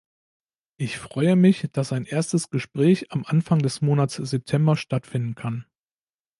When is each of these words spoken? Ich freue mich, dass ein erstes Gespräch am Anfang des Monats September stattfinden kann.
Ich 0.77 0.97
freue 0.97 1.35
mich, 1.35 1.67
dass 1.73 1.93
ein 1.93 2.05
erstes 2.05 2.49
Gespräch 2.49 3.11
am 3.11 3.23
Anfang 3.23 3.59
des 3.59 3.81
Monats 3.81 4.15
September 4.15 4.75
stattfinden 4.75 5.35
kann. 5.35 5.67